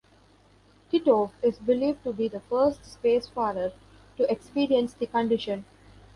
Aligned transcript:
Titov 0.91 1.29
is 1.43 1.59
believed 1.59 2.03
to 2.03 2.11
be 2.11 2.27
the 2.27 2.39
first 2.39 2.81
spacefarer 2.81 3.71
to 4.17 4.31
experience 4.31 4.95
the 4.95 5.05
condition. 5.05 5.63